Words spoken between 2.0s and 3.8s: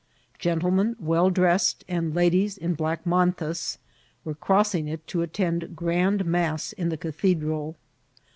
ladies in black mantas,